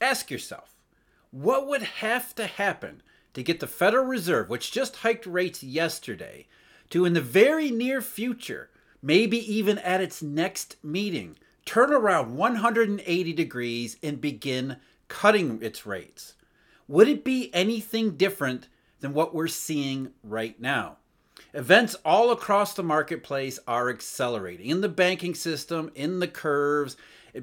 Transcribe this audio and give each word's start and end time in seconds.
Ask 0.00 0.30
yourself, 0.30 0.76
what 1.30 1.66
would 1.66 1.82
have 1.82 2.34
to 2.36 2.46
happen 2.46 3.02
to 3.34 3.42
get 3.42 3.60
the 3.60 3.66
Federal 3.66 4.04
Reserve, 4.04 4.48
which 4.48 4.72
just 4.72 4.96
hiked 4.96 5.26
rates 5.26 5.62
yesterday, 5.62 6.46
to 6.90 7.04
in 7.04 7.12
the 7.12 7.20
very 7.20 7.70
near 7.70 8.00
future, 8.00 8.70
maybe 9.02 9.38
even 9.52 9.78
at 9.78 10.00
its 10.00 10.22
next 10.22 10.76
meeting, 10.82 11.36
turn 11.64 11.92
around 11.92 12.36
180 12.36 13.32
degrees 13.32 13.96
and 14.02 14.20
begin 14.20 14.76
cutting 15.08 15.60
its 15.62 15.84
rates? 15.84 16.34
Would 16.88 17.08
it 17.08 17.24
be 17.24 17.52
anything 17.52 18.16
different 18.16 18.68
than 19.00 19.12
what 19.12 19.34
we're 19.34 19.48
seeing 19.48 20.12
right 20.22 20.58
now? 20.60 20.98
Events 21.52 21.96
all 22.04 22.30
across 22.30 22.74
the 22.74 22.82
marketplace 22.82 23.58
are 23.66 23.90
accelerating 23.90 24.70
in 24.70 24.80
the 24.80 24.88
banking 24.88 25.34
system, 25.34 25.90
in 25.94 26.20
the 26.20 26.28
curves, 26.28 26.96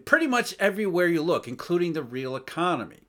pretty 0.06 0.28
much 0.28 0.56
everywhere 0.60 1.08
you 1.08 1.22
look, 1.22 1.48
including 1.48 1.94
the 1.94 2.04
real 2.04 2.36
economy. 2.36 3.02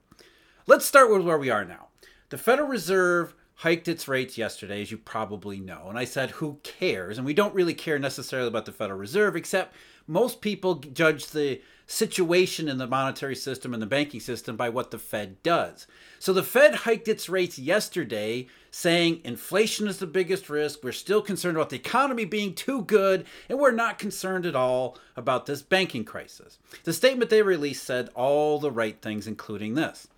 Let's 0.66 0.86
start 0.86 1.10
with 1.10 1.22
where 1.22 1.38
we 1.38 1.50
are 1.50 1.64
now. 1.64 1.88
The 2.30 2.38
Federal 2.38 2.68
Reserve 2.68 3.34
hiked 3.56 3.88
its 3.88 4.08
rates 4.08 4.36
yesterday, 4.36 4.82
as 4.82 4.90
you 4.90 4.98
probably 4.98 5.60
know. 5.60 5.86
And 5.88 5.98
I 5.98 6.04
said, 6.04 6.30
who 6.32 6.58
cares? 6.62 7.18
And 7.18 7.26
we 7.26 7.34
don't 7.34 7.54
really 7.54 7.74
care 7.74 7.98
necessarily 7.98 8.48
about 8.48 8.66
the 8.66 8.72
Federal 8.72 8.98
Reserve, 8.98 9.36
except 9.36 9.74
most 10.06 10.40
people 10.40 10.74
judge 10.76 11.28
the 11.28 11.60
situation 11.86 12.68
in 12.68 12.78
the 12.78 12.86
monetary 12.86 13.36
system 13.36 13.72
and 13.72 13.82
the 13.82 13.86
banking 13.86 14.20
system 14.20 14.56
by 14.56 14.68
what 14.68 14.90
the 14.90 14.98
Fed 14.98 15.42
does. 15.42 15.86
So 16.18 16.32
the 16.32 16.42
Fed 16.42 16.74
hiked 16.74 17.08
its 17.08 17.28
rates 17.28 17.58
yesterday, 17.58 18.48
saying 18.70 19.20
inflation 19.22 19.86
is 19.86 19.98
the 19.98 20.06
biggest 20.06 20.48
risk. 20.48 20.82
We're 20.82 20.92
still 20.92 21.22
concerned 21.22 21.56
about 21.56 21.70
the 21.70 21.76
economy 21.76 22.24
being 22.24 22.54
too 22.54 22.82
good, 22.82 23.26
and 23.48 23.58
we're 23.58 23.70
not 23.70 23.98
concerned 23.98 24.46
at 24.46 24.56
all 24.56 24.98
about 25.16 25.46
this 25.46 25.62
banking 25.62 26.04
crisis. 26.04 26.58
The 26.84 26.92
statement 26.92 27.30
they 27.30 27.42
released 27.42 27.84
said 27.84 28.08
all 28.14 28.58
the 28.58 28.70
right 28.70 29.00
things, 29.00 29.26
including 29.26 29.74
this 29.74 30.08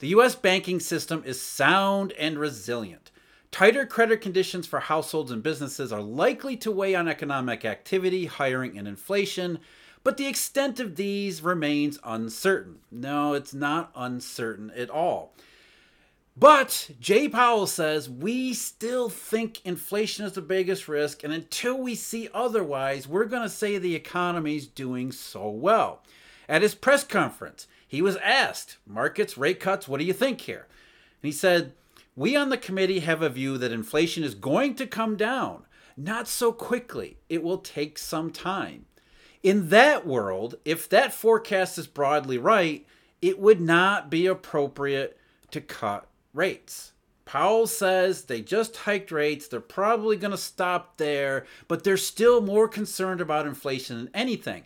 The 0.00 0.08
U.S. 0.08 0.34
banking 0.34 0.80
system 0.80 1.22
is 1.24 1.40
sound 1.40 2.12
and 2.18 2.38
resilient. 2.38 3.10
Tighter 3.50 3.86
credit 3.86 4.20
conditions 4.20 4.66
for 4.66 4.80
households 4.80 5.30
and 5.30 5.42
businesses 5.42 5.92
are 5.92 6.02
likely 6.02 6.56
to 6.58 6.70
weigh 6.70 6.94
on 6.94 7.08
economic 7.08 7.64
activity, 7.64 8.26
hiring, 8.26 8.76
and 8.76 8.86
inflation 8.86 9.60
but 10.02 10.16
the 10.16 10.26
extent 10.26 10.80
of 10.80 10.96
these 10.96 11.42
remains 11.42 11.98
uncertain. 12.02 12.78
No, 12.90 13.34
it's 13.34 13.52
not 13.52 13.92
uncertain 13.94 14.70
at 14.70 14.88
all. 14.88 15.34
But 16.36 16.90
Jay 16.98 17.28
Powell 17.28 17.66
says 17.66 18.08
we 18.08 18.54
still 18.54 19.10
think 19.10 19.64
inflation 19.64 20.24
is 20.24 20.32
the 20.32 20.40
biggest 20.40 20.88
risk, 20.88 21.22
and 21.22 21.32
until 21.32 21.76
we 21.76 21.94
see 21.94 22.30
otherwise, 22.32 23.06
we're 23.06 23.26
going 23.26 23.42
to 23.42 23.48
say 23.48 23.76
the 23.76 23.94
economy's 23.94 24.66
doing 24.66 25.12
so 25.12 25.50
well. 25.50 26.02
At 26.48 26.62
his 26.62 26.74
press 26.74 27.04
conference, 27.04 27.66
he 27.90 28.00
was 28.00 28.16
asked, 28.18 28.76
Markets, 28.86 29.36
rate 29.36 29.58
cuts, 29.58 29.88
what 29.88 29.98
do 29.98 30.06
you 30.06 30.12
think 30.12 30.42
here? 30.42 30.68
And 31.20 31.28
he 31.28 31.32
said, 31.32 31.72
We 32.14 32.36
on 32.36 32.48
the 32.48 32.56
committee 32.56 33.00
have 33.00 33.20
a 33.20 33.28
view 33.28 33.58
that 33.58 33.72
inflation 33.72 34.22
is 34.22 34.36
going 34.36 34.76
to 34.76 34.86
come 34.86 35.16
down. 35.16 35.64
Not 35.96 36.28
so 36.28 36.52
quickly, 36.52 37.16
it 37.28 37.42
will 37.42 37.58
take 37.58 37.98
some 37.98 38.30
time. 38.30 38.86
In 39.42 39.70
that 39.70 40.06
world, 40.06 40.54
if 40.64 40.88
that 40.88 41.12
forecast 41.12 41.78
is 41.78 41.88
broadly 41.88 42.38
right, 42.38 42.86
it 43.20 43.40
would 43.40 43.60
not 43.60 44.08
be 44.08 44.24
appropriate 44.28 45.18
to 45.50 45.60
cut 45.60 46.06
rates. 46.32 46.92
Powell 47.24 47.66
says 47.66 48.26
they 48.26 48.40
just 48.40 48.76
hiked 48.76 49.10
rates. 49.10 49.48
They're 49.48 49.58
probably 49.58 50.16
going 50.16 50.30
to 50.30 50.38
stop 50.38 50.96
there, 50.96 51.44
but 51.66 51.82
they're 51.82 51.96
still 51.96 52.40
more 52.40 52.68
concerned 52.68 53.20
about 53.20 53.48
inflation 53.48 53.96
than 53.96 54.10
anything. 54.14 54.62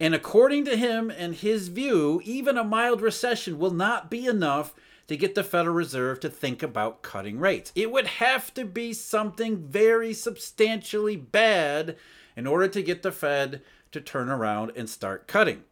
And 0.00 0.14
according 0.14 0.64
to 0.64 0.76
him 0.78 1.10
and 1.10 1.34
his 1.34 1.68
view, 1.68 2.22
even 2.24 2.56
a 2.56 2.64
mild 2.64 3.02
recession 3.02 3.58
will 3.58 3.70
not 3.70 4.10
be 4.10 4.26
enough 4.26 4.74
to 5.08 5.16
get 5.16 5.34
the 5.34 5.44
Federal 5.44 5.74
Reserve 5.74 6.20
to 6.20 6.30
think 6.30 6.62
about 6.62 7.02
cutting 7.02 7.38
rates. 7.38 7.70
It 7.74 7.92
would 7.92 8.06
have 8.06 8.54
to 8.54 8.64
be 8.64 8.94
something 8.94 9.58
very 9.58 10.14
substantially 10.14 11.16
bad 11.16 11.96
in 12.34 12.46
order 12.46 12.68
to 12.68 12.82
get 12.82 13.02
the 13.02 13.12
Fed 13.12 13.60
to 13.92 14.00
turn 14.00 14.30
around 14.30 14.72
and 14.74 14.88
start 14.88 15.26
cutting. 15.26 15.64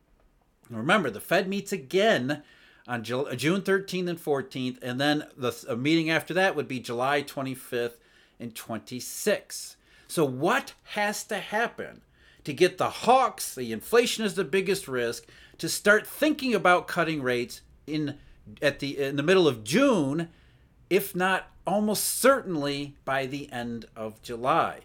Remember, 0.69 1.09
the 1.09 1.21
Fed 1.21 1.49
meets 1.49 1.73
again 1.73 2.43
on 2.87 3.01
uh, 3.01 3.35
June 3.35 3.63
13th 3.63 4.09
and 4.09 4.19
14th, 4.19 4.79
and 4.83 5.01
then 5.01 5.25
the 5.37 5.77
meeting 5.77 6.11
after 6.11 6.35
that 6.35 6.57
would 6.57 6.69
be 6.69 6.81
July 6.81 7.23
25th 7.23 7.97
and 8.39 8.55
26th. 8.55 9.77
So, 10.09 10.25
what 10.25 10.75
has 10.85 11.25
to 11.25 11.39
happen 11.39 12.03
to 12.49 12.55
get 12.55 12.79
the 12.79 12.89
hawks, 12.89 13.55
the 13.55 13.73
inflation 13.73 14.25
is 14.25 14.33
the 14.33 14.43
biggest 14.43 14.89
risk, 14.89 15.27
to 15.59 15.69
start 15.69 16.07
thinking 16.07 16.55
about 16.55 16.89
cutting 16.89 17.21
rates 17.21 17.61
in 17.87 18.17
at 18.63 18.79
the 18.79 18.99
in 18.99 19.17
the 19.17 19.23
middle 19.23 19.47
of 19.47 19.63
June, 19.63 20.31
if 20.89 21.15
not 21.15 21.51
almost 21.67 22.05
certainly 22.05 22.97
by 23.05 23.27
the 23.27 23.53
end 23.53 23.85
of 23.95 24.23
July? 24.23 24.81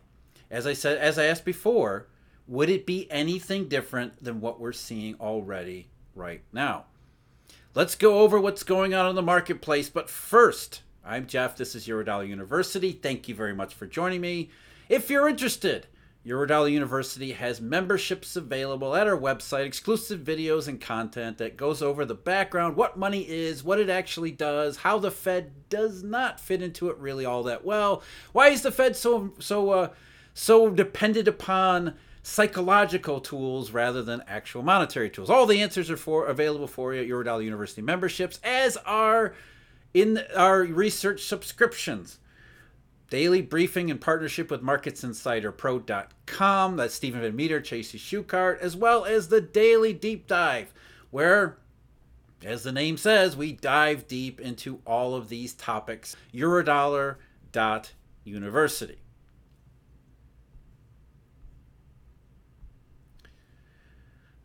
As 0.52 0.68
I 0.68 0.74
said, 0.74 0.98
as 0.98 1.18
I 1.18 1.24
asked 1.24 1.46
before, 1.46 2.08
would 2.50 2.70
it 2.70 2.86
be 2.86 3.10
anything 3.10 3.70
different 3.70 4.22
than 4.22 4.42
what 4.42 4.60
we're 4.60 4.74
seeing 4.74 5.16
already 5.22 5.88
right 6.16 6.42
now? 6.52 6.84
Let's 7.74 7.96
go 7.96 8.20
over 8.20 8.42
what's 8.42 8.64
going 8.64 8.94
on 8.94 9.10
in 9.10 9.16
the 9.16 9.22
marketplace. 9.22 9.90
But 9.90 10.10
first, 10.10 10.82
I'm 11.06 11.28
Jeff. 11.28 11.56
This 11.56 11.76
is 11.76 11.88
Eurodollar 11.88 12.28
University. 12.28 12.92
Thank 12.92 13.30
you 13.30 13.36
very 13.36 13.56
much 13.56 13.74
for 13.74 13.88
joining 13.88 14.20
me. 14.20 14.50
If 14.90 15.10
you're 15.10 15.30
interested, 15.30 15.88
Eurodollar 16.26 16.72
University 16.72 17.34
has 17.34 17.60
memberships 17.60 18.38
available 18.38 18.96
at 18.96 19.08
our 19.08 19.18
website, 19.18 19.66
exclusive 19.66 20.22
videos 20.22 20.70
and 20.70 20.80
content 20.80 21.38
that 21.38 21.58
goes 21.58 21.82
over 21.82 22.06
the 22.06 22.16
background, 22.16 22.78
what 22.78 22.98
money 22.98 23.28
is, 23.28 23.62
what 23.62 23.80
it 23.80 23.90
actually 23.90 24.32
does, 24.32 24.78
how 24.78 24.98
the 24.98 25.12
Fed 25.12 25.52
does 25.68 26.02
not 26.02 26.40
fit 26.40 26.62
into 26.62 26.90
it 26.90 26.98
really 26.98 27.26
all 27.26 27.44
that 27.44 27.66
well. 27.66 28.02
Why 28.32 28.50
is 28.50 28.62
the 28.62 28.72
Fed 28.72 28.96
so 28.96 29.34
so 29.40 29.72
uh, 29.72 29.90
so 30.34 30.70
dependent 30.70 31.28
upon 31.28 31.96
psychological 32.24 33.20
tools 33.20 33.72
rather 33.72 34.02
than 34.02 34.24
actual 34.28 34.64
monetary 34.64 35.10
tools. 35.10 35.30
All 35.30 35.46
the 35.46 35.62
answers 35.62 35.92
are 35.92 35.98
for 35.98 36.28
available 36.28 36.68
for 36.68 36.94
you 36.94 37.02
at 37.02 37.08
Eurodollar 37.10 37.44
University 37.44 37.82
memberships, 37.82 38.40
as 38.46 38.78
are 38.78 39.36
in 39.94 40.22
our 40.34 40.64
research 40.64 41.26
subscriptions. 41.26 42.20
Daily 43.14 43.44
briefing 43.44 43.90
in 43.90 44.00
partnership 44.00 44.50
with 44.50 44.64
MarketsInsiderPro.com. 44.64 46.78
That's 46.78 46.96
Steven 46.96 47.22
Van 47.22 47.36
Metre, 47.36 47.62
Chasey 47.62 48.00
Shuchart, 48.00 48.60
as 48.60 48.76
well 48.76 49.06
as 49.06 49.28
the 49.28 49.40
daily 49.40 49.94
deep 49.94 50.26
dive, 50.26 50.74
where, 51.12 51.60
as 52.44 52.64
the 52.64 52.72
name 52.72 52.98
says, 52.98 53.38
we 53.38 53.52
dive 53.52 54.08
deep 54.08 54.42
into 54.42 54.80
all 54.84 55.14
of 55.14 55.30
these 55.30 55.54
topics. 55.54 56.16
Eurodollar.university. 56.34 59.03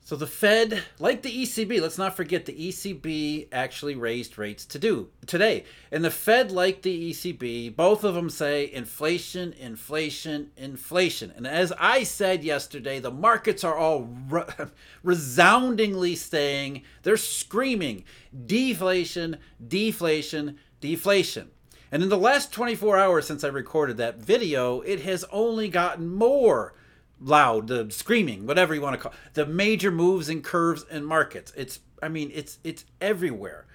So 0.09 0.17
the 0.17 0.27
Fed, 0.27 0.85
like 0.99 1.21
the 1.21 1.43
ECB, 1.43 1.83
let's 1.83 1.99
not 1.99 2.17
forget 2.17 2.47
the 2.47 2.55
ECB 2.55 3.49
actually 3.53 3.95
raised 3.95 4.39
rates 4.39 4.65
to 4.65 4.79
do 4.79 5.11
today. 5.27 5.65
And 5.93 6.03
the 6.03 6.11
Fed, 6.11 6.51
like 6.51 6.81
the 6.81 7.11
ECB, 7.11 7.77
both 7.77 8.05
of 8.05 8.15
them 8.15 8.31
say 8.31 8.73
inflation, 8.73 9.53
inflation, 9.53 10.51
inflation. 10.57 11.31
And 11.37 11.47
as 11.47 11.75
I 11.79 12.05
said 12.05 12.43
yesterday, 12.43 13.01
the 13.01 13.11
markets 13.11 13.65
are 13.65 13.77
all 13.77 14.09
re- 14.31 14.45
resoundingly 15.03 16.15
saying, 16.15 16.85
they're 17.03 17.19
screaming 17.19 18.05
deflation, 18.47 19.37
deflation, 19.69 20.57
deflation. 20.81 21.51
And 21.93 22.03
in 22.03 22.09
the 22.09 22.17
last 22.17 22.51
24 22.51 22.97
hours 22.97 23.27
since 23.27 23.45
I 23.45 23.49
recorded 23.49 23.99
that 23.99 24.17
video, 24.17 24.81
it 24.81 25.01
has 25.01 25.27
only 25.31 25.69
gotten 25.69 26.09
more 26.09 26.73
loud, 27.21 27.69
the 27.69 27.91
screaming, 27.91 28.47
whatever 28.47 28.75
you 28.75 28.81
want 28.81 28.95
to 28.95 29.01
call 29.01 29.13
it, 29.13 29.35
the 29.35 29.47
major 29.47 29.91
moves 29.91 30.29
and 30.29 30.43
curves 30.43 30.85
and 30.91 31.07
markets. 31.07 31.53
It's 31.57 31.81
I 32.03 32.09
mean 32.09 32.31
it's 32.35 32.59
it's 32.65 32.85
everywhere. 33.01 33.67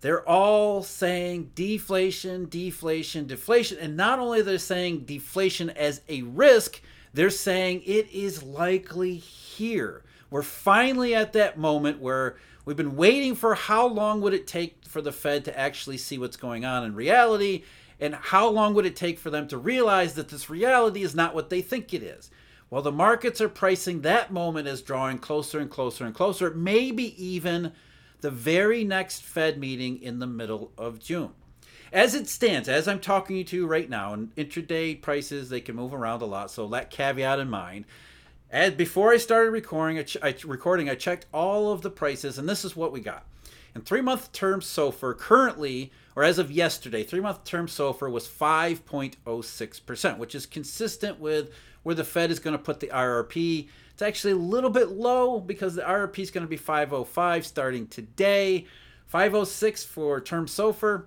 They're 0.00 0.28
all 0.28 0.82
saying 0.82 1.52
deflation, 1.54 2.48
deflation, 2.48 3.26
deflation, 3.26 3.78
and 3.78 3.96
not 3.96 4.18
only 4.18 4.42
they're 4.42 4.58
saying 4.58 5.00
deflation 5.00 5.70
as 5.70 6.02
a 6.08 6.22
risk, 6.22 6.80
they're 7.14 7.30
saying 7.30 7.82
it 7.86 8.10
is 8.10 8.42
likely 8.42 9.16
here. 9.16 10.04
We're 10.30 10.42
finally 10.42 11.14
at 11.14 11.32
that 11.32 11.56
moment 11.58 12.00
where 12.00 12.36
we've 12.64 12.76
been 12.76 12.96
waiting 12.96 13.34
for 13.34 13.54
how 13.54 13.86
long 13.86 14.20
would 14.20 14.34
it 14.34 14.46
take 14.46 14.84
for 14.86 15.00
the 15.00 15.12
Fed 15.12 15.44
to 15.46 15.58
actually 15.58 15.96
see 15.96 16.18
what's 16.18 16.36
going 16.36 16.64
on 16.64 16.84
in 16.84 16.94
reality 16.94 17.62
and 18.00 18.14
how 18.14 18.48
long 18.48 18.74
would 18.74 18.86
it 18.86 18.96
take 18.96 19.18
for 19.18 19.30
them 19.30 19.48
to 19.48 19.56
realize 19.56 20.14
that 20.14 20.28
this 20.28 20.50
reality 20.50 21.02
is 21.02 21.14
not 21.14 21.34
what 21.34 21.48
they 21.48 21.62
think 21.62 21.94
it 21.94 22.02
is. 22.02 22.30
Well, 22.68 22.82
the 22.82 22.92
markets 22.92 23.40
are 23.40 23.48
pricing 23.48 24.00
that 24.00 24.32
moment 24.32 24.66
as 24.66 24.82
drawing 24.82 25.18
closer 25.18 25.60
and 25.60 25.70
closer 25.70 26.04
and 26.04 26.14
closer, 26.14 26.50
maybe 26.50 27.22
even 27.24 27.72
the 28.22 28.30
very 28.30 28.82
next 28.82 29.22
Fed 29.22 29.58
meeting 29.58 30.02
in 30.02 30.18
the 30.18 30.26
middle 30.26 30.72
of 30.76 30.98
June. 30.98 31.30
As 31.92 32.14
it 32.14 32.28
stands, 32.28 32.68
as 32.68 32.88
I'm 32.88 32.98
talking 32.98 33.44
to 33.44 33.56
you 33.56 33.66
right 33.68 33.88
now, 33.88 34.12
and 34.12 34.34
intraday 34.34 35.00
prices 35.00 35.48
they 35.48 35.60
can 35.60 35.76
move 35.76 35.94
around 35.94 36.22
a 36.22 36.26
lot, 36.26 36.50
so 36.50 36.66
that 36.68 36.90
caveat 36.90 37.38
in 37.38 37.48
mind. 37.48 37.84
Before 38.76 39.12
I 39.12 39.18
started 39.18 39.50
recording, 39.50 40.04
I 40.22 40.34
recording, 40.44 40.90
I 40.90 40.96
checked 40.96 41.26
all 41.32 41.70
of 41.70 41.82
the 41.82 41.90
prices, 41.90 42.38
and 42.38 42.48
this 42.48 42.64
is 42.64 42.74
what 42.74 42.90
we 42.90 43.00
got. 43.00 43.24
And 43.74 43.84
three 43.84 44.00
month 44.00 44.32
term 44.32 44.60
SOFR 44.60 45.16
currently, 45.18 45.92
or 46.16 46.24
as 46.24 46.38
of 46.38 46.50
yesterday, 46.50 47.04
three 47.04 47.20
month 47.20 47.44
term 47.44 47.66
SOFR 47.66 48.10
was 48.10 48.26
5.06%, 48.26 50.18
which 50.18 50.34
is 50.34 50.46
consistent 50.46 51.20
with 51.20 51.50
where 51.86 51.94
the 51.94 52.02
Fed 52.02 52.32
is 52.32 52.40
going 52.40 52.50
to 52.50 52.60
put 52.60 52.80
the 52.80 52.88
IRP. 52.88 53.68
It's 53.92 54.02
actually 54.02 54.32
a 54.32 54.36
little 54.36 54.70
bit 54.70 54.88
low 54.88 55.38
because 55.38 55.76
the 55.76 55.82
IRP 55.82 56.18
is 56.18 56.32
going 56.32 56.44
to 56.44 56.50
be 56.50 56.56
505 56.56 57.46
starting 57.46 57.86
today. 57.86 58.66
506 59.06 59.84
for 59.84 60.20
term 60.20 60.46
SOFR, 60.46 61.04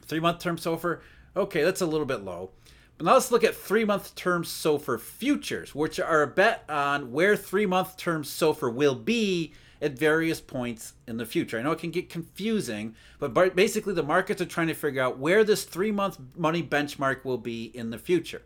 three 0.00 0.18
month 0.18 0.38
term 0.38 0.56
SOFR. 0.56 1.00
Okay, 1.36 1.62
that's 1.62 1.82
a 1.82 1.86
little 1.86 2.06
bit 2.06 2.24
low. 2.24 2.52
But 2.96 3.04
now 3.04 3.12
let's 3.12 3.30
look 3.30 3.44
at 3.44 3.54
three 3.54 3.84
month 3.84 4.14
term 4.14 4.44
SOFR 4.44 4.98
futures, 4.98 5.74
which 5.74 6.00
are 6.00 6.22
a 6.22 6.26
bet 6.26 6.64
on 6.70 7.12
where 7.12 7.36
three 7.36 7.66
month 7.66 7.98
term 7.98 8.22
SOFR 8.22 8.72
will 8.72 8.94
be 8.94 9.52
at 9.82 9.98
various 9.98 10.40
points 10.40 10.94
in 11.06 11.18
the 11.18 11.26
future. 11.26 11.58
I 11.58 11.62
know 11.62 11.72
it 11.72 11.80
can 11.80 11.90
get 11.90 12.08
confusing, 12.08 12.94
but 13.18 13.34
basically 13.54 13.92
the 13.92 14.02
markets 14.02 14.40
are 14.40 14.46
trying 14.46 14.68
to 14.68 14.74
figure 14.74 15.02
out 15.02 15.18
where 15.18 15.44
this 15.44 15.64
three 15.64 15.92
month 15.92 16.18
money 16.34 16.62
benchmark 16.62 17.26
will 17.26 17.36
be 17.36 17.64
in 17.64 17.90
the 17.90 17.98
future. 17.98 18.40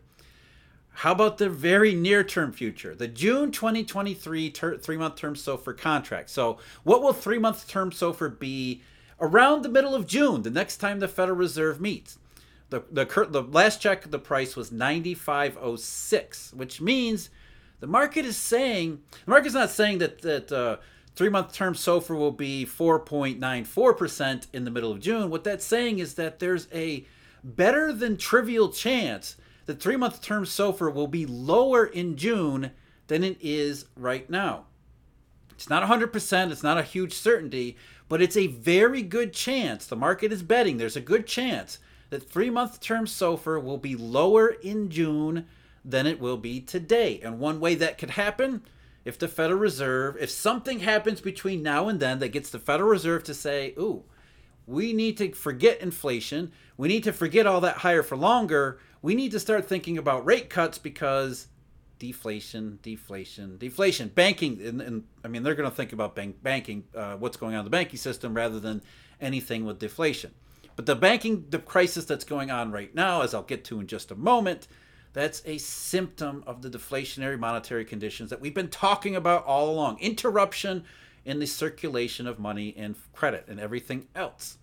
How 0.97 1.11
about 1.11 1.37
the 1.37 1.47
very 1.47 1.93
near 1.93 2.23
term 2.23 2.51
future? 2.51 2.95
The 2.95 3.07
June 3.07 3.51
2023 3.51 4.49
ter- 4.49 4.77
three 4.79 4.97
month 4.97 5.15
term 5.15 5.35
SOFR 5.35 5.77
contract. 5.77 6.27
So, 6.31 6.57
what 6.81 7.03
will 7.03 7.13
three 7.13 7.37
month 7.37 7.67
term 7.67 7.91
SOFR 7.91 8.39
be 8.39 8.81
around 9.21 9.61
the 9.61 9.69
middle 9.69 9.93
of 9.93 10.07
June, 10.07 10.41
the 10.41 10.49
next 10.49 10.77
time 10.77 10.97
the 10.97 11.07
Federal 11.07 11.37
Reserve 11.37 11.79
meets? 11.79 12.17
The, 12.71 12.83
the, 12.91 13.05
the 13.29 13.43
last 13.43 13.79
check, 13.79 14.09
the 14.09 14.17
price 14.17 14.55
was 14.55 14.71
95.06, 14.71 16.53
which 16.55 16.81
means 16.81 17.29
the 17.79 17.85
market 17.85 18.25
is 18.25 18.35
saying, 18.35 18.99
the 19.23 19.29
market's 19.29 19.53
not 19.53 19.69
saying 19.69 19.99
that, 19.99 20.23
that 20.23 20.51
uh, 20.51 20.77
three 21.15 21.29
month 21.29 21.53
term 21.53 21.75
SOFR 21.75 22.17
will 22.17 22.31
be 22.31 22.65
4.94% 22.65 24.47
in 24.51 24.63
the 24.63 24.71
middle 24.71 24.91
of 24.91 24.99
June. 24.99 25.29
What 25.29 25.43
that's 25.43 25.63
saying 25.63 25.99
is 25.99 26.15
that 26.15 26.39
there's 26.39 26.67
a 26.73 27.05
better 27.43 27.93
than 27.93 28.17
trivial 28.17 28.69
chance 28.69 29.35
the 29.67 29.75
three 29.75 29.97
month 29.97 30.21
term 30.21 30.45
SOFR 30.45 30.91
will 30.91 31.07
be 31.07 31.25
lower 31.25 31.85
in 31.85 32.17
June 32.17 32.71
than 33.07 33.23
it 33.23 33.37
is 33.39 33.85
right 33.95 34.27
now. 34.29 34.65
It's 35.51 35.69
not 35.69 35.87
100%, 35.87 36.51
it's 36.51 36.63
not 36.63 36.77
a 36.77 36.83
huge 36.83 37.13
certainty, 37.13 37.77
but 38.09 38.21
it's 38.21 38.37
a 38.37 38.47
very 38.47 39.01
good 39.01 39.33
chance. 39.33 39.85
The 39.85 39.95
market 39.95 40.31
is 40.31 40.41
betting 40.41 40.77
there's 40.77 40.95
a 40.95 41.01
good 41.01 41.27
chance 41.27 41.79
that 42.09 42.29
three 42.29 42.49
month 42.49 42.79
term 42.79 43.05
SOFR 43.05 43.61
will 43.61 43.77
be 43.77 43.95
lower 43.95 44.47
in 44.47 44.89
June 44.89 45.45
than 45.83 46.07
it 46.07 46.19
will 46.19 46.37
be 46.37 46.61
today. 46.61 47.19
And 47.23 47.39
one 47.39 47.59
way 47.59 47.75
that 47.75 47.97
could 47.97 48.11
happen 48.11 48.63
if 49.03 49.17
the 49.17 49.27
Federal 49.27 49.59
Reserve, 49.59 50.17
if 50.19 50.29
something 50.29 50.79
happens 50.79 51.21
between 51.21 51.63
now 51.63 51.87
and 51.87 51.99
then 51.99 52.19
that 52.19 52.29
gets 52.29 52.49
the 52.49 52.59
Federal 52.59 52.89
Reserve 52.89 53.23
to 53.25 53.33
say, 53.33 53.73
ooh, 53.77 54.03
we 54.67 54.93
need 54.93 55.17
to 55.17 55.31
forget 55.31 55.81
inflation, 55.81 56.51
we 56.75 56.89
need 56.89 57.03
to 57.05 57.13
forget 57.13 57.47
all 57.47 57.61
that 57.61 57.77
higher 57.77 58.03
for 58.03 58.17
longer, 58.17 58.79
we 59.01 59.15
need 59.15 59.31
to 59.31 59.39
start 59.39 59.65
thinking 59.65 59.97
about 59.97 60.25
rate 60.25 60.49
cuts 60.49 60.77
because 60.77 61.47
deflation, 61.97 62.77
deflation, 62.83 63.57
deflation. 63.57 64.09
Banking, 64.09 64.61
and, 64.61 64.81
and 64.81 65.03
I 65.23 65.29
mean, 65.29 65.43
they're 65.43 65.55
going 65.55 65.69
to 65.69 65.75
think 65.75 65.93
about 65.93 66.15
bank, 66.15 66.43
banking, 66.43 66.83
uh, 66.93 67.15
what's 67.15 67.37
going 67.37 67.55
on 67.55 67.59
in 67.59 67.65
the 67.65 67.71
banking 67.71 67.97
system 67.97 68.33
rather 68.33 68.59
than 68.59 68.83
anything 69.19 69.65
with 69.65 69.79
deflation. 69.79 70.31
But 70.75 70.85
the 70.85 70.95
banking 70.95 71.45
the 71.49 71.59
crisis 71.59 72.05
that's 72.05 72.23
going 72.23 72.51
on 72.51 72.71
right 72.71 72.93
now, 72.93 73.21
as 73.21 73.33
I'll 73.33 73.41
get 73.41 73.63
to 73.65 73.79
in 73.79 73.87
just 73.87 74.11
a 74.11 74.15
moment, 74.15 74.67
that's 75.13 75.41
a 75.45 75.57
symptom 75.57 76.43
of 76.45 76.61
the 76.61 76.69
deflationary 76.69 77.39
monetary 77.39 77.83
conditions 77.83 78.29
that 78.29 78.39
we've 78.39 78.53
been 78.53 78.69
talking 78.69 79.15
about 79.15 79.43
all 79.45 79.71
along. 79.71 79.99
Interruption 79.99 80.83
in 81.27 81.37
the 81.39 81.45
circulation 81.45 82.25
of 82.25 82.39
money 82.39 82.73
and 82.77 82.95
credit 83.13 83.43
and 83.49 83.59
everything 83.59 84.07
else. 84.15 84.57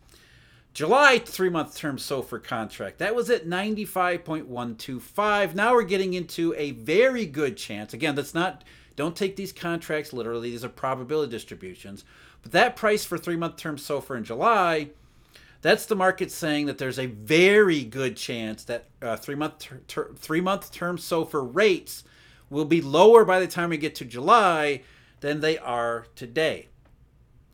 July 0.72 1.18
three 1.20 1.50
month 1.50 1.76
term 1.76 1.98
SOFR 1.98 2.42
contract. 2.42 2.98
That 2.98 3.14
was 3.14 3.30
at 3.30 3.46
95.125. 3.46 5.54
Now 5.54 5.74
we're 5.74 5.84
getting 5.84 6.14
into 6.14 6.52
a 6.56 6.72
very 6.72 7.26
good 7.26 7.56
chance. 7.56 7.94
Again, 7.94 8.16
that's 8.16 8.34
not, 8.34 8.64
don't 8.96 9.14
take 9.14 9.36
these 9.36 9.52
contracts 9.52 10.12
literally, 10.12 10.50
these 10.50 10.64
are 10.64 10.70
probability 10.70 11.30
distributions. 11.30 12.04
But 12.42 12.50
that 12.52 12.76
price 12.76 13.04
for 13.04 13.18
three 13.18 13.36
month 13.36 13.56
term 13.56 13.76
SOFR 13.76 14.16
in 14.16 14.24
July, 14.24 14.88
that's 15.60 15.86
the 15.86 15.94
market 15.94 16.32
saying 16.32 16.66
that 16.66 16.78
there's 16.78 16.98
a 16.98 17.06
very 17.06 17.84
good 17.84 18.16
chance 18.16 18.64
that 18.64 18.86
uh, 19.00 19.14
three 19.16 19.36
month 19.36 19.60
ter- 19.60 19.82
ter- 19.86 20.12
three 20.14 20.40
month 20.40 20.72
term 20.72 20.96
SOFR 20.96 21.54
rates 21.54 22.02
will 22.50 22.64
be 22.64 22.80
lower 22.80 23.24
by 23.24 23.38
the 23.38 23.46
time 23.46 23.70
we 23.70 23.76
get 23.76 23.94
to 23.96 24.04
July 24.04 24.82
than 25.24 25.40
they 25.40 25.56
are 25.56 26.06
today. 26.14 26.68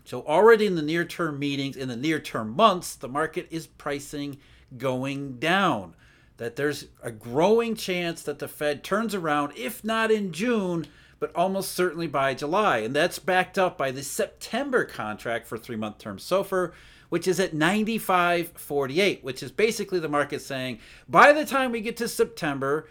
So, 0.05 0.23
already 0.27 0.67
in 0.67 0.75
the 0.75 0.83
near 0.83 1.05
term 1.05 1.39
meetings, 1.39 1.77
in 1.77 1.87
the 1.87 1.97
near 1.97 2.19
term 2.19 2.57
months, 2.57 2.97
the 2.97 3.07
market 3.07 3.47
is 3.49 3.69
pricing 3.69 4.39
going 4.77 5.39
down. 5.39 5.95
That 6.39 6.57
there's 6.57 6.87
a 7.01 7.13
growing 7.13 7.77
chance 7.77 8.23
that 8.23 8.41
the 8.41 8.49
Fed 8.49 8.83
turns 8.83 9.15
around, 9.15 9.53
if 9.57 9.85
not 9.85 10.11
in 10.11 10.33
June, 10.33 10.89
but 11.21 11.31
almost 11.37 11.71
certainly 11.71 12.09
by 12.09 12.35
July. 12.35 12.79
And 12.79 12.97
that's 12.97 13.21
backed 13.21 13.57
up 13.57 13.79
by 13.79 13.93
the 13.93 14.03
September 14.03 14.85
contract 14.85 15.47
for 15.47 15.57
three 15.57 15.77
month 15.77 15.99
term 15.99 16.19
SOFR, 16.19 16.73
which 17.09 17.29
is 17.29 17.39
at 17.39 17.55
95.48, 17.55 19.23
which 19.23 19.45
is 19.45 19.53
basically 19.53 20.01
the 20.01 20.09
market 20.09 20.43
saying 20.43 20.81
by 21.09 21.33
the 21.33 21.47
time 21.47 21.71
we 21.71 21.81
get 21.83 21.97
to 21.99 22.09
September, 22.09 22.89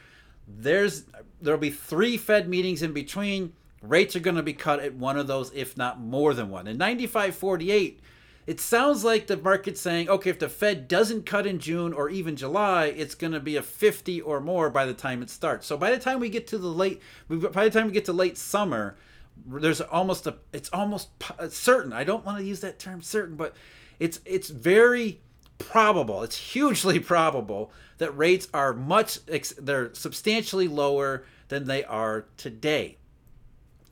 there's 0.47 1.03
there'll 1.41 1.59
be 1.59 1.69
three 1.69 2.15
Fed 2.15 2.47
meetings 2.47 2.81
in 2.81 2.93
between 2.93 3.51
Rates 3.81 4.15
are 4.15 4.19
going 4.21 4.35
to 4.35 4.43
be 4.43 4.53
cut 4.53 4.79
at 4.79 4.95
one 4.95 5.17
of 5.17 5.27
those, 5.27 5.51
if 5.53 5.77
not 5.77 5.99
more 5.99 6.33
than 6.33 6.49
one. 6.49 6.67
In 6.67 6.77
95.48, 6.77 7.99
it 8.45 8.59
sounds 8.59 9.03
like 9.03 9.27
the 9.27 9.37
market's 9.37 9.79
saying, 9.79 10.09
okay, 10.09 10.29
if 10.29 10.39
the 10.39 10.49
Fed 10.49 10.87
doesn't 10.87 11.25
cut 11.25 11.45
in 11.45 11.59
June 11.59 11.93
or 11.93 12.09
even 12.09 12.35
July, 12.35 12.85
it's 12.85 13.15
going 13.15 13.33
to 13.33 13.39
be 13.39 13.55
a 13.55 13.61
50 13.61 14.21
or 14.21 14.41
more 14.41 14.69
by 14.69 14.85
the 14.85 14.93
time 14.93 15.21
it 15.21 15.29
starts. 15.29 15.67
So 15.67 15.77
by 15.77 15.91
the 15.91 15.99
time 15.99 16.19
we 16.19 16.29
get 16.29 16.47
to 16.47 16.57
the 16.57 16.67
late, 16.67 17.01
by 17.29 17.65
the 17.65 17.69
time 17.69 17.87
we 17.87 17.93
get 17.93 18.05
to 18.05 18.13
late 18.13 18.37
summer, 18.37 18.97
there's 19.45 19.81
almost 19.81 20.27
a, 20.27 20.35
it's 20.51 20.69
almost 20.73 21.09
uh, 21.37 21.47
certain. 21.47 21.93
I 21.93 22.03
don't 22.03 22.25
want 22.25 22.39
to 22.39 22.43
use 22.43 22.59
that 22.61 22.79
term 22.79 23.01
certain, 23.01 23.35
but 23.35 23.55
it's 23.99 24.19
it's 24.25 24.49
very 24.49 25.21
probable. 25.59 26.23
It's 26.23 26.37
hugely 26.37 26.99
probable 27.15 27.71
that 27.99 28.17
rates 28.17 28.47
are 28.53 28.73
much, 28.73 29.19
they're 29.25 29.93
substantially 29.93 30.67
lower 30.67 31.23
than 31.49 31.65
they 31.65 31.83
are 31.83 32.25
today 32.37 32.98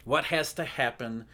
what 0.08 0.26
has 0.26 0.54
to 0.54 0.64
happen 0.64 1.26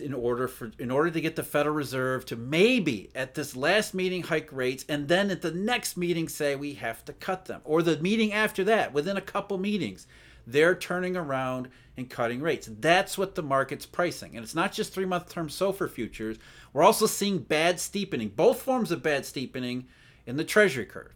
in 0.00 0.12
order 0.12 0.46
for 0.46 0.70
in 0.78 0.90
order 0.90 1.10
to 1.10 1.20
get 1.20 1.36
the 1.36 1.42
Federal 1.42 1.74
Reserve 1.74 2.24
to 2.26 2.36
maybe 2.36 3.10
at 3.14 3.34
this 3.34 3.56
last 3.56 3.94
meeting 3.94 4.22
hike 4.22 4.52
rates 4.52 4.84
and 4.88 5.08
then 5.08 5.30
at 5.30 5.42
the 5.42 5.50
next 5.50 5.96
meeting 5.96 6.28
say 6.28 6.54
we 6.54 6.74
have 6.74 7.04
to 7.06 7.12
cut 7.12 7.46
them. 7.46 7.60
Or 7.64 7.82
the 7.82 7.98
meeting 7.98 8.32
after 8.32 8.64
that 8.64 8.92
within 8.92 9.16
a 9.16 9.22
couple 9.22 9.58
meetings 9.58 10.06
they're 10.46 10.74
turning 10.74 11.16
around 11.16 11.68
and 11.96 12.10
cutting 12.10 12.40
rates. 12.40 12.68
That's 12.80 13.16
what 13.16 13.34
the 13.34 13.42
market's 13.42 13.86
pricing. 13.86 14.36
And 14.36 14.42
it's 14.42 14.54
not 14.54 14.72
just 14.72 14.92
3 14.92 15.04
month 15.04 15.32
term 15.32 15.48
SOFR 15.48 15.90
futures. 15.90 16.38
We're 16.72 16.82
also 16.82 17.06
seeing 17.06 17.38
bad 17.38 17.80
steepening. 17.80 18.30
Both 18.30 18.62
forms 18.62 18.90
of 18.90 19.02
bad 19.02 19.24
steepening 19.24 19.86
in 20.26 20.36
the 20.36 20.44
treasury 20.44 20.86
curve. 20.86 21.14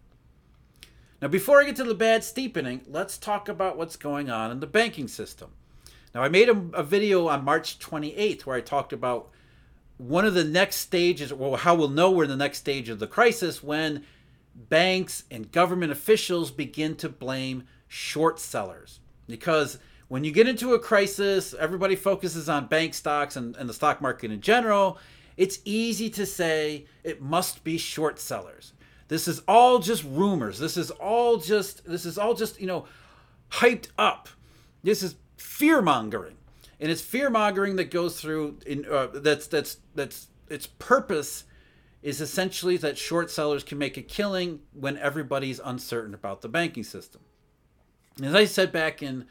Now 1.21 1.29
before 1.29 1.61
I 1.61 1.65
get 1.67 1.77
to 1.77 1.85
the 1.85 1.95
bad 1.95 2.25
steepening 2.25 2.83
let's 2.87 3.19
talk 3.19 3.49
about 3.49 3.77
what's 3.77 3.97
going 3.97 4.31
on 4.31 4.51
in 4.51 4.61
the 4.61 4.67
banking 4.67 5.09
system 5.09 5.51
now, 6.17 6.23
I 6.23 6.31
made 6.31 6.49
a, 6.49 6.57
a 6.73 6.83
video 6.83 7.29
on 7.29 7.45
March 7.45 7.79
28th 7.79 8.47
where 8.47 8.57
I 8.57 8.63
talked 8.63 8.95
about 8.95 9.29
one 9.99 10.25
of 10.25 10.33
the 10.33 10.45
next 10.45 10.77
stages, 10.77 11.31
well, 11.31 11.57
how 11.57 11.75
we'll 11.75 11.91
know 11.91 12.11
we're 12.11 12.25
in 12.25 12.31
the 12.31 12.37
next 12.37 12.57
stage 12.57 12.89
of 12.89 12.99
the 12.99 13.07
crisis 13.07 13.63
when 13.63 14.03
banks 14.55 15.25
and 15.31 15.53
government 15.53 15.93
officials 15.93 16.51
begin 16.51 16.97
to 16.97 17.11
blame 17.11 17.65
short 17.87 18.41
sellers. 18.41 19.01
Because 19.27 19.79
when 20.09 20.25
you 20.25 20.33
get 20.33 20.49
into 20.49 20.73
a 20.73 20.79
crisis, 20.79 21.53
everybody 21.53 21.95
focuses 21.95 22.49
on 22.49 22.67
bank 22.67 22.95
stocks 22.95 23.37
and, 23.37 23.55
and 23.57 23.69
the 23.69 23.75
stock 23.75 24.01
market 24.01 24.31
in 24.31 24.41
general. 24.41 24.97
It's 25.37 25.59
easy 25.67 26.09
to 26.09 26.25
say 26.25 26.87
it 27.05 27.21
must 27.21 27.63
be 27.63 27.77
short 27.77 28.19
sellers. 28.19 28.73
This 29.09 29.29
is 29.29 29.41
all 29.41 29.81
just 29.81 30.03
rumors. 30.03 30.59
This 30.59 30.79
is 30.79 30.91
all 30.93 31.37
just 31.37 31.85
this 31.85 32.07
is 32.07 32.17
all 32.17 32.33
just, 32.33 32.59
you 32.59 32.67
know, 32.67 32.87
hyped 33.51 33.89
up. 33.99 34.31
This 34.83 35.03
is 35.03 35.17
fear 35.37 35.83
mongering, 35.83 36.37
and 36.81 36.91
it's 36.91 37.03
fear 37.03 37.31
mongering 37.31 37.77
that 37.77 37.91
goes 37.91 38.21
through. 38.21 38.59
In 38.67 38.87
uh, 38.91 39.09
that's 39.15 39.47
that's 39.47 39.79
that's 39.95 40.29
its 40.49 40.67
purpose 40.67 41.45
is 42.03 42.21
essentially 42.21 42.77
that 42.77 42.97
short 42.97 43.31
sellers 43.31 43.65
can 43.65 43.79
make 43.79 43.97
a 43.97 44.03
killing 44.03 44.61
when 44.73 44.97
everybody's 44.99 45.61
uncertain 45.65 46.15
about 46.15 46.41
the 46.41 46.49
banking 46.49 46.85
system. 46.85 47.21
As 48.23 48.35
I 48.35 48.45
said 48.45 48.71
back 48.71 49.03
in 49.03 49.27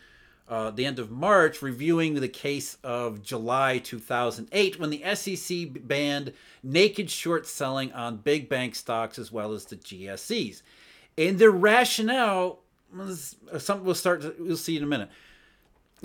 uh, 0.47 0.71
the 0.71 0.85
end 0.85 0.99
of 0.99 1.09
March, 1.09 1.61
reviewing 1.61 2.15
the 2.15 2.27
case 2.27 2.77
of 2.83 3.23
July 3.23 3.77
2008, 3.79 4.79
when 4.79 4.89
the 4.89 5.03
SEC 5.15 5.87
banned 5.87 6.33
naked 6.61 7.09
short 7.09 7.47
selling 7.47 7.91
on 7.93 8.17
big 8.17 8.49
bank 8.49 8.75
stocks 8.75 9.17
as 9.17 9.31
well 9.31 9.53
as 9.53 9.65
the 9.65 9.77
GSEs. 9.77 10.61
And 11.17 11.39
their 11.39 11.51
rationale, 11.51 12.59
was, 12.95 13.37
something 13.57 13.85
we'll 13.85 13.95
start, 13.95 14.21
to, 14.21 14.35
we'll 14.37 14.57
see 14.57 14.77
in 14.77 14.83
a 14.83 14.87
minute 14.87 15.09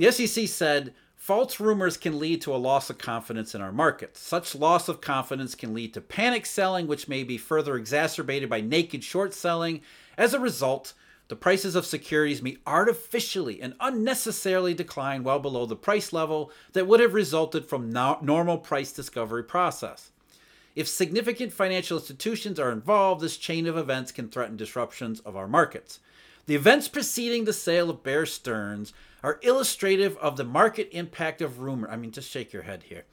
the 0.00 0.10
SEC 0.10 0.48
said 0.48 0.94
False 1.14 1.60
rumors 1.60 1.98
can 1.98 2.18
lead 2.18 2.40
to 2.40 2.54
a 2.54 2.56
loss 2.56 2.88
of 2.88 2.96
confidence 2.96 3.54
in 3.54 3.60
our 3.60 3.70
markets. 3.70 4.20
Such 4.20 4.54
loss 4.54 4.88
of 4.88 5.02
confidence 5.02 5.54
can 5.54 5.74
lead 5.74 5.92
to 5.92 6.00
panic 6.00 6.46
selling, 6.46 6.86
which 6.86 7.08
may 7.08 7.22
be 7.24 7.36
further 7.36 7.76
exacerbated 7.76 8.48
by 8.48 8.62
naked 8.62 9.04
short 9.04 9.34
selling. 9.34 9.82
As 10.16 10.32
a 10.32 10.40
result, 10.40 10.94
the 11.28 11.36
prices 11.36 11.74
of 11.74 11.84
securities 11.84 12.40
may 12.40 12.56
artificially 12.66 13.60
and 13.60 13.74
unnecessarily 13.80 14.72
decline 14.72 15.22
well 15.22 15.38
below 15.38 15.66
the 15.66 15.76
price 15.76 16.10
level 16.10 16.50
that 16.72 16.86
would 16.86 17.00
have 17.00 17.12
resulted 17.12 17.66
from 17.66 17.92
no- 17.92 18.18
normal 18.22 18.56
price 18.56 18.92
discovery 18.92 19.44
process. 19.44 20.10
If 20.74 20.88
significant 20.88 21.52
financial 21.52 21.98
institutions 21.98 22.58
are 22.58 22.72
involved, 22.72 23.20
this 23.20 23.36
chain 23.36 23.66
of 23.66 23.76
events 23.76 24.10
can 24.10 24.30
threaten 24.30 24.56
disruptions 24.56 25.20
of 25.20 25.36
our 25.36 25.46
markets. 25.46 26.00
The 26.50 26.56
events 26.56 26.88
preceding 26.88 27.44
the 27.44 27.52
sale 27.52 27.90
of 27.90 28.02
Bear 28.02 28.26
Stearns 28.26 28.92
are 29.22 29.38
illustrative 29.44 30.16
of 30.16 30.36
the 30.36 30.42
market 30.42 30.88
impact 30.90 31.40
of 31.40 31.60
rumor. 31.60 31.88
I 31.88 31.94
mean, 31.94 32.10
just 32.10 32.28
shake 32.28 32.52
your 32.52 32.64
head 32.64 32.82
here. 32.88 33.04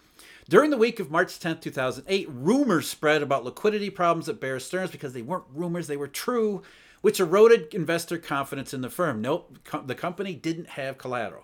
During 0.50 0.72
the 0.72 0.78
week 0.78 1.00
of 1.00 1.12
March 1.12 1.40
10, 1.40 1.60
2008, 1.60 2.28
rumors 2.32 2.90
spread 2.90 3.22
about 3.22 3.46
liquidity 3.46 3.92
problems 3.92 4.28
at 4.28 4.40
Bear 4.40 4.60
Stearns 4.60 4.90
because 4.90 5.14
they 5.14 5.22
weren't 5.22 5.44
rumors, 5.54 5.86
they 5.86 5.98
were 5.98 6.08
true, 6.08 6.64
which 7.02 7.20
eroded 7.20 7.76
investor 7.76 8.18
confidence 8.18 8.74
in 8.74 8.82
the 8.82 8.90
firm. 8.90 9.22
Nope, 9.22 9.60
the 9.86 9.94
company 9.94 10.34
didn't 10.34 10.70
have 10.70 10.98
collateral. 10.98 11.44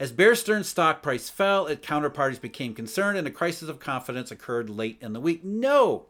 As 0.00 0.10
Bear 0.10 0.34
Stearns' 0.34 0.68
stock 0.68 1.04
price 1.04 1.30
fell, 1.30 1.68
its 1.68 1.86
counterparties 1.86 2.40
became 2.40 2.74
concerned 2.74 3.16
and 3.16 3.28
a 3.28 3.30
crisis 3.30 3.68
of 3.68 3.78
confidence 3.78 4.32
occurred 4.32 4.68
late 4.68 4.98
in 5.00 5.12
the 5.12 5.20
week. 5.20 5.44
No, 5.44 6.06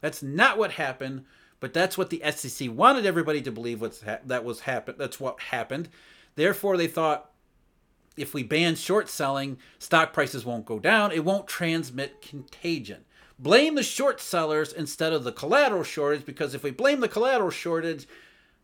that's 0.00 0.22
not 0.22 0.56
what 0.56 0.72
happened, 0.72 1.26
but 1.64 1.72
that's 1.72 1.96
what 1.96 2.10
the 2.10 2.20
SEC 2.30 2.70
wanted 2.70 3.06
everybody 3.06 3.40
to 3.40 3.50
believe 3.50 3.80
was 3.80 4.02
ha- 4.02 4.18
that 4.26 4.44
was 4.44 4.60
happened. 4.60 4.98
That's 4.98 5.18
what 5.18 5.40
happened. 5.40 5.88
Therefore, 6.34 6.76
they 6.76 6.88
thought 6.88 7.30
if 8.18 8.34
we 8.34 8.42
ban 8.42 8.74
short 8.74 9.08
selling, 9.08 9.56
stock 9.78 10.12
prices 10.12 10.44
won't 10.44 10.66
go 10.66 10.78
down. 10.78 11.10
It 11.10 11.24
won't 11.24 11.46
transmit 11.46 12.20
contagion. 12.20 13.06
Blame 13.38 13.76
the 13.76 13.82
short 13.82 14.20
sellers 14.20 14.74
instead 14.74 15.14
of 15.14 15.24
the 15.24 15.32
collateral 15.32 15.84
shortage 15.84 16.26
because 16.26 16.52
if 16.52 16.62
we 16.62 16.70
blame 16.70 17.00
the 17.00 17.08
collateral 17.08 17.48
shortage, 17.48 18.06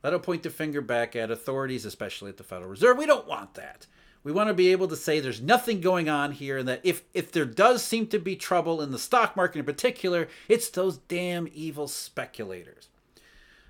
that'll 0.03 0.21
point 0.21 0.43
the 0.43 0.51
finger 0.51 0.83
back 0.83 1.17
at 1.17 1.31
authorities, 1.31 1.87
especially 1.87 2.29
at 2.29 2.37
the 2.37 2.45
Federal 2.45 2.69
Reserve. 2.69 2.99
We 2.99 3.07
don't 3.07 3.27
want 3.27 3.55
that. 3.55 3.87
We 4.25 4.33
want 4.33 4.49
to 4.49 4.55
be 4.55 4.73
able 4.73 4.89
to 4.89 4.97
say 4.97 5.21
there's 5.21 5.41
nothing 5.41 5.81
going 5.81 6.11
on 6.11 6.33
here, 6.33 6.59
and 6.59 6.69
that 6.69 6.83
if, 6.85 7.03
if 7.15 7.33
there 7.33 7.47
does 7.47 7.83
seem 7.83 8.09
to 8.09 8.19
be 8.19 8.37
trouble 8.37 8.83
in 8.83 8.91
the 8.91 8.99
stock 8.99 9.37
market 9.37 9.61
in 9.61 9.65
particular, 9.65 10.29
it's 10.51 10.69
those 10.69 10.99
damn 10.99 11.49
evil 11.55 11.89
speculators. 11.89 12.90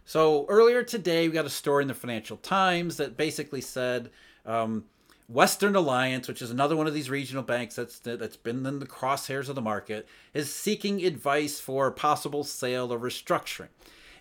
So 0.05 0.47
earlier 0.49 0.83
today, 0.83 1.29
we 1.29 1.35
got 1.35 1.47
a 1.47 1.51
story 1.51 1.85
in 1.85 1.89
the 1.89 1.95
Financial 1.95 2.37
Times 2.37 2.97
that 2.97 3.17
basically 3.17 3.61
said 3.61 4.11
um, 4.45 4.85
Western 5.29 5.77
Alliance, 5.77 6.27
which 6.27 6.43
is 6.43 6.51
another 6.51 6.77
one 6.77 6.89
of 6.89 6.95
these 6.95 7.09
regional 7.09 7.45
banks 7.45 7.77
that's 7.77 8.01
that's 8.01 8.37
been 8.37 8.67
in 8.67 8.81
the 8.81 8.87
crosshairs 8.87 9.49
of 9.49 9.55
the 9.55 9.63
market, 9.63 10.09
is 10.35 10.53
seeking 10.53 11.05
advice 11.05 11.61
for 11.61 11.91
possible 11.93 12.43
sale 12.43 12.93
or 12.93 12.99
restructuring. 12.99 13.69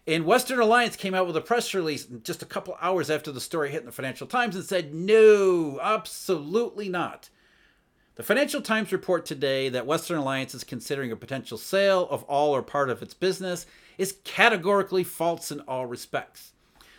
And 0.05 0.25
Western 0.25 0.59
Alliance 0.59 0.95
came 0.95 1.13
out 1.13 1.27
with 1.27 1.37
a 1.37 1.41
press 1.41 1.73
release 1.73 2.05
just 2.23 2.41
a 2.41 2.45
couple 2.45 2.77
hours 2.81 3.09
after 3.09 3.31
the 3.31 3.41
story 3.41 3.71
hit 3.71 3.81
in 3.81 3.85
the 3.85 3.91
Financial 3.91 4.27
Times 4.27 4.55
and 4.55 4.63
said, 4.63 4.93
"No, 4.93 5.79
absolutely 5.81 6.89
not." 6.89 7.29
The 8.19 8.25
Financial 8.25 8.59
Times 8.59 8.91
report 8.91 9.25
today 9.25 9.69
that 9.69 9.85
Western 9.85 10.17
Alliance 10.17 10.53
is 10.53 10.65
considering 10.65 11.09
a 11.09 11.15
potential 11.15 11.57
sale 11.57 12.05
of 12.11 12.23
all 12.23 12.53
or 12.53 12.61
part 12.61 12.89
of 12.89 13.01
its 13.01 13.13
business 13.13 13.65
is 13.97 14.17
categorically 14.25 15.05
false 15.05 15.53
in 15.53 15.61
all 15.61 15.85
respects. 15.85 16.51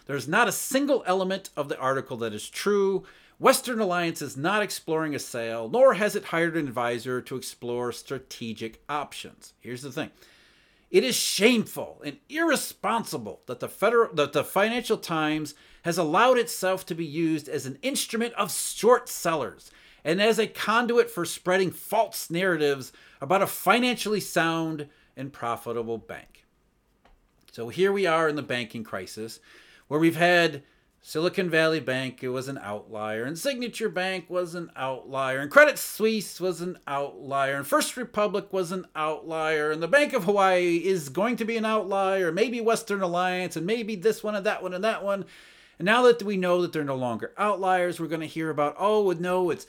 There's 0.07 0.27
not 0.27 0.49
a 0.49 0.53
single 0.53 1.05
element 1.07 1.51
of 1.59 1.69
the 1.69 1.79
article 1.79 2.17
that 2.17 2.33
is 2.33 2.49
true. 2.49 3.05
Western 3.39 3.81
Alliance 3.81 4.23
is 4.23 4.39
not 4.39 4.63
exploring 4.63 5.15
a 5.15 5.19
sale, 5.19 5.69
nor 5.69 5.93
has 5.93 6.17
it 6.17 6.25
hired 6.25 6.57
an 6.57 6.67
advisor 6.67 7.21
to 7.21 7.37
explore 7.37 7.93
strategic 7.93 8.83
options. 8.89 9.53
Here's 9.61 9.83
the 9.83 9.93
thing. 9.93 10.13
It 10.91 11.05
is 11.05 11.17
shameful 11.17 12.01
and 12.03 12.17
irresponsible 12.31 13.43
that 13.45 13.61
the 13.61 13.69
federal 13.69 14.15
that 14.15 14.33
the 14.33 14.43
Financial 14.43 14.97
Times 14.97 15.53
has 15.83 15.99
allowed 15.99 16.39
itself 16.39 16.87
to 16.87 16.95
be 16.95 17.05
used 17.05 17.47
as 17.47 17.67
an 17.67 17.79
instrument 17.83 18.33
of 18.39 18.51
short 18.51 19.11
sellers 19.11 19.71
and 20.05 20.21
as 20.21 20.39
a 20.39 20.47
conduit 20.47 21.11
for 21.11 21.25
spreading 21.25 21.71
false 21.71 22.31
narratives 22.31 22.93
about 23.21 23.43
a 23.43 23.47
financially 23.47 24.21
sound 24.21 24.89
and 25.17 25.33
profitable 25.33 25.99
bank. 25.99 26.47
So 27.53 27.69
here 27.69 27.93
we 27.93 28.07
are 28.07 28.29
in 28.29 28.37
the 28.37 28.43
banking 28.43 28.85
crisis 28.85 29.41
where 29.89 30.01
we've 30.01 30.17
had 30.17 30.63
Silicon 31.03 31.49
Valley 31.49 31.81
Bank, 31.81 32.23
it 32.23 32.29
was 32.29 32.47
an 32.47 32.59
outlier, 32.59 33.25
and 33.25 33.39
Signature 33.39 33.89
Bank 33.89 34.27
was 34.29 34.55
an 34.55 34.71
outlier, 34.77 35.39
and 35.39 35.51
Credit 35.51 35.79
Suisse 35.79 36.39
was 36.39 36.61
an 36.61 36.79
outlier, 36.87 37.57
and 37.57 37.67
First 37.67 37.97
Republic 37.97 38.53
was 38.53 38.71
an 38.71 38.87
outlier, 38.95 39.71
and 39.71 39.83
the 39.83 39.89
Bank 39.89 40.13
of 40.13 40.25
Hawaii 40.25 40.77
is 40.77 41.09
going 41.09 41.37
to 41.37 41.47
be 41.47 41.57
an 41.57 41.65
outlier, 41.65 42.31
maybe 42.31 42.61
Western 42.61 43.01
Alliance, 43.01 43.57
and 43.57 43.67
maybe 43.67 43.97
this 43.97 44.23
one 44.23 44.35
and 44.35 44.45
that 44.45 44.63
one 44.63 44.75
and 44.75 44.85
that 44.85 45.03
one. 45.03 45.25
And 45.79 45.87
now 45.87 46.03
that 46.03 46.23
we 46.23 46.37
know 46.37 46.61
that 46.61 46.75
they're 46.75 46.85
no 46.85 46.97
longer 46.97 47.33
outliers, 47.39 47.99
we're 47.99 48.07
going 48.07 48.21
to 48.21 48.27
hear 48.27 48.51
about, 48.51 48.77
oh, 48.79 49.11
no, 49.19 49.49
it's 49.49 49.67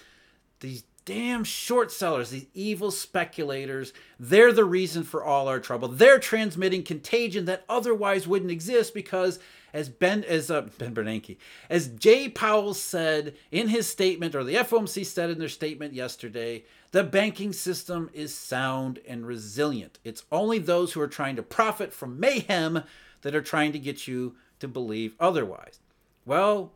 these 0.61 0.83
damn 1.03 1.43
short 1.43 1.91
sellers, 1.91 2.29
these 2.29 2.47
evil 2.53 2.91
speculators, 2.91 3.91
they're 4.19 4.53
the 4.53 4.65
reason 4.65 5.03
for 5.03 5.23
all 5.23 5.47
our 5.47 5.59
trouble. 5.59 5.87
They're 5.87 6.19
transmitting 6.19 6.83
contagion 6.83 7.45
that 7.45 7.65
otherwise 7.67 8.27
wouldn't 8.27 8.51
exist 8.51 8.93
because 8.93 9.39
as 9.73 9.89
Ben 9.89 10.23
as 10.25 10.51
uh, 10.51 10.61
Ben 10.77 10.93
Bernanke, 10.93 11.37
as 11.69 11.87
Jay 11.87 12.29
Powell 12.29 12.73
said 12.73 13.35
in 13.51 13.69
his 13.69 13.87
statement 13.87 14.35
or 14.35 14.43
the 14.43 14.55
FOMC 14.55 15.05
said 15.05 15.29
in 15.29 15.39
their 15.39 15.49
statement 15.49 15.93
yesterday, 15.93 16.65
the 16.91 17.03
banking 17.03 17.53
system 17.53 18.09
is 18.13 18.35
sound 18.35 18.99
and 19.07 19.25
resilient. 19.25 19.97
It's 20.03 20.25
only 20.31 20.59
those 20.59 20.93
who 20.93 21.01
are 21.01 21.07
trying 21.07 21.37
to 21.37 21.43
profit 21.43 21.93
from 21.93 22.19
mayhem 22.19 22.83
that 23.21 23.35
are 23.35 23.41
trying 23.41 23.71
to 23.71 23.79
get 23.79 24.07
you 24.07 24.35
to 24.59 24.67
believe 24.67 25.15
otherwise. 25.19 25.79
Well, 26.25 26.73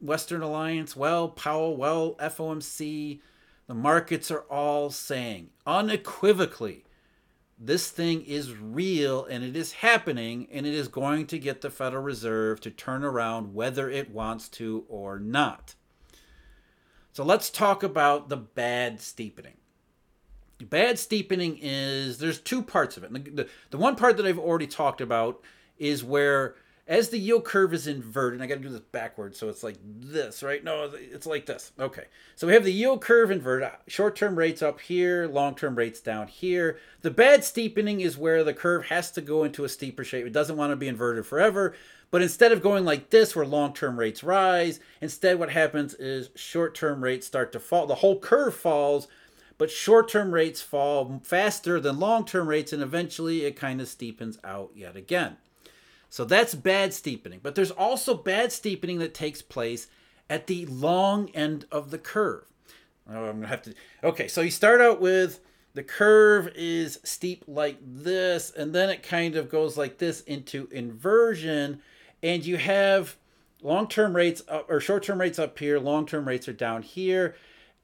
Western 0.00 0.42
Alliance, 0.42 0.96
well, 0.96 1.28
Powell, 1.28 1.76
well, 1.76 2.14
FOMC, 2.16 3.20
the 3.66 3.74
markets 3.74 4.30
are 4.30 4.44
all 4.50 4.90
saying 4.90 5.50
unequivocally 5.66 6.84
this 7.58 7.90
thing 7.90 8.22
is 8.22 8.56
real 8.56 9.24
and 9.24 9.44
it 9.44 9.56
is 9.56 9.72
happening 9.72 10.48
and 10.50 10.66
it 10.66 10.74
is 10.74 10.88
going 10.88 11.26
to 11.26 11.38
get 11.38 11.60
the 11.60 11.70
Federal 11.70 12.02
Reserve 12.02 12.60
to 12.60 12.70
turn 12.70 13.04
around 13.04 13.54
whether 13.54 13.88
it 13.88 14.10
wants 14.10 14.48
to 14.50 14.84
or 14.88 15.18
not. 15.18 15.74
So 17.12 17.24
let's 17.24 17.50
talk 17.50 17.82
about 17.82 18.28
the 18.28 18.36
bad 18.36 19.00
steepening. 19.00 19.58
Bad 20.60 20.98
steepening 20.98 21.58
is 21.60 22.18
there's 22.18 22.40
two 22.40 22.62
parts 22.62 22.96
of 22.96 23.04
it. 23.04 23.12
The, 23.12 23.30
the, 23.30 23.48
the 23.70 23.78
one 23.78 23.96
part 23.96 24.16
that 24.16 24.26
I've 24.26 24.38
already 24.38 24.66
talked 24.66 25.00
about 25.00 25.42
is 25.78 26.02
where 26.02 26.56
as 26.86 27.08
the 27.08 27.18
yield 27.18 27.44
curve 27.44 27.72
is 27.72 27.86
inverted, 27.86 28.42
I 28.42 28.46
got 28.46 28.56
to 28.56 28.60
do 28.60 28.68
this 28.68 28.80
backwards, 28.80 29.38
so 29.38 29.48
it's 29.48 29.62
like 29.62 29.76
this, 29.82 30.42
right? 30.42 30.62
No, 30.62 30.90
it's 30.94 31.26
like 31.26 31.46
this. 31.46 31.72
Okay, 31.80 32.04
so 32.36 32.46
we 32.46 32.52
have 32.52 32.64
the 32.64 32.72
yield 32.72 33.00
curve 33.00 33.30
inverted. 33.30 33.70
Short-term 33.86 34.36
rates 34.36 34.60
up 34.60 34.80
here, 34.80 35.26
long-term 35.26 35.76
rates 35.76 36.00
down 36.00 36.28
here. 36.28 36.78
The 37.00 37.10
bad 37.10 37.42
steepening 37.42 38.02
is 38.02 38.18
where 38.18 38.44
the 38.44 38.52
curve 38.52 38.86
has 38.86 39.10
to 39.12 39.22
go 39.22 39.44
into 39.44 39.64
a 39.64 39.68
steeper 39.68 40.04
shape. 40.04 40.26
It 40.26 40.34
doesn't 40.34 40.58
want 40.58 40.72
to 40.72 40.76
be 40.76 40.88
inverted 40.88 41.24
forever, 41.24 41.74
but 42.10 42.20
instead 42.20 42.52
of 42.52 42.62
going 42.62 42.84
like 42.84 43.08
this, 43.08 43.34
where 43.34 43.46
long-term 43.46 43.98
rates 43.98 44.22
rise, 44.22 44.78
instead 45.00 45.38
what 45.38 45.50
happens 45.50 45.94
is 45.94 46.28
short-term 46.34 47.02
rates 47.02 47.26
start 47.26 47.50
to 47.52 47.60
fall. 47.60 47.86
The 47.86 47.96
whole 47.96 48.18
curve 48.18 48.54
falls, 48.54 49.08
but 49.56 49.70
short-term 49.70 50.34
rates 50.34 50.60
fall 50.60 51.22
faster 51.24 51.80
than 51.80 51.98
long-term 51.98 52.46
rates, 52.46 52.74
and 52.74 52.82
eventually 52.82 53.46
it 53.46 53.56
kind 53.56 53.80
of 53.80 53.86
steepens 53.86 54.36
out 54.44 54.72
yet 54.74 54.96
again. 54.96 55.38
So 56.14 56.24
that's 56.24 56.54
bad 56.54 56.94
steepening. 56.94 57.40
But 57.42 57.56
there's 57.56 57.72
also 57.72 58.14
bad 58.14 58.52
steepening 58.52 59.00
that 59.00 59.14
takes 59.14 59.42
place 59.42 59.88
at 60.30 60.46
the 60.46 60.64
long 60.66 61.28
end 61.30 61.64
of 61.72 61.90
the 61.90 61.98
curve. 61.98 62.44
Oh, 63.10 63.24
I'm 63.24 63.38
gonna 63.38 63.48
have 63.48 63.62
to. 63.62 63.74
Okay, 64.04 64.28
so 64.28 64.40
you 64.40 64.52
start 64.52 64.80
out 64.80 65.00
with 65.00 65.40
the 65.74 65.82
curve 65.82 66.52
is 66.54 67.00
steep 67.02 67.42
like 67.48 67.78
this, 67.84 68.52
and 68.52 68.72
then 68.72 68.90
it 68.90 69.02
kind 69.02 69.34
of 69.34 69.50
goes 69.50 69.76
like 69.76 69.98
this 69.98 70.20
into 70.20 70.68
inversion, 70.70 71.80
and 72.22 72.46
you 72.46 72.58
have 72.58 73.16
long-term 73.60 74.14
rates 74.14 74.40
up, 74.48 74.70
or 74.70 74.78
short-term 74.78 75.20
rates 75.20 75.40
up 75.40 75.58
here, 75.58 75.80
long-term 75.80 76.28
rates 76.28 76.46
are 76.46 76.52
down 76.52 76.82
here. 76.82 77.34